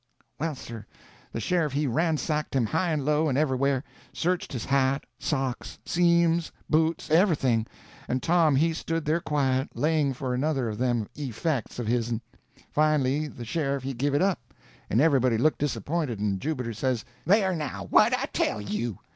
]Well, 0.39 0.55
sir, 0.55 0.87
the 1.31 1.39
sheriff 1.39 1.73
he 1.73 1.85
ransacked 1.85 2.55
him 2.55 2.65
high 2.65 2.89
and 2.91 3.05
low, 3.05 3.29
and 3.29 3.37
everywhere: 3.37 3.83
searched 4.11 4.51
his 4.51 4.65
hat, 4.65 5.03
socks, 5.19 5.77
seams, 5.85 6.51
boots, 6.67 7.11
everything—and 7.11 8.23
Tom 8.23 8.55
he 8.55 8.73
stood 8.73 9.05
there 9.05 9.19
quiet, 9.21 9.69
laying 9.75 10.13
for 10.15 10.33
another 10.33 10.67
of 10.69 10.79
them 10.79 11.07
effects 11.13 11.77
of 11.77 11.85
hisn. 11.85 12.19
Finally 12.71 13.27
the 13.27 13.45
sheriff 13.45 13.83
he 13.83 13.93
give 13.93 14.15
it 14.15 14.23
up, 14.23 14.55
and 14.89 14.99
everybody 15.01 15.37
looked 15.37 15.59
disappointed, 15.59 16.19
and 16.19 16.39
Jubiter 16.41 16.73
says: 16.73 17.05
"There, 17.27 17.55
now! 17.55 17.85
what'd 17.91 18.17
I 18.17 18.25
tell 18.25 18.59
you?" 18.59 18.97